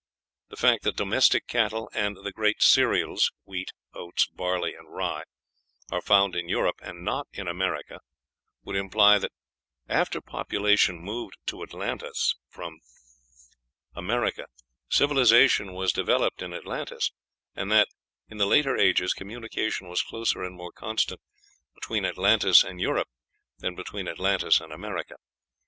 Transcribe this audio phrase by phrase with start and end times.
[0.49, 5.25] The fact that domestic cattle and the great cereals, wheat, oats, barley, and rye,
[5.91, 7.99] are found in Europe and not in America,
[8.63, 9.29] would imply that
[9.87, 12.79] after the population moved to Atlantis from
[13.93, 14.47] America
[14.89, 17.11] civilization was developed in Atlantis,
[17.55, 17.87] and that
[18.27, 21.21] in the later ages communication was closer and more constant
[21.75, 23.09] between Atlantis and Europe
[23.59, 25.17] than between Atlantis and America.